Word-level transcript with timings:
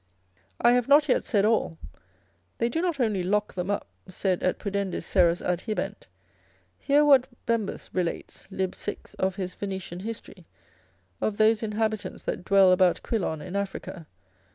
I 0.59 0.71
have 0.71 0.87
not 0.87 1.07
yet 1.07 1.23
said 1.25 1.45
all, 1.45 1.77
they 2.57 2.69
do 2.69 2.81
not 2.81 2.99
only 2.99 3.21
lock 3.21 3.53
them 3.53 3.69
up, 3.69 3.85
sed 4.09 4.41
et 4.41 4.57
pudendis 4.57 5.03
seras 5.05 5.43
adhibent: 5.43 6.07
hear 6.79 7.05
what 7.05 7.27
Bembus 7.45 7.91
relates 7.93 8.47
lib. 8.49 8.73
6. 8.73 9.13
of 9.19 9.35
his 9.35 9.53
Venetian 9.53 9.99
history, 9.99 10.47
of 11.21 11.37
those 11.37 11.61
inhabitants 11.61 12.23
that 12.23 12.43
dwell 12.43 12.71
about 12.71 13.03
Quilon 13.03 13.41
in 13.43 13.55
Africa. 13.55 14.07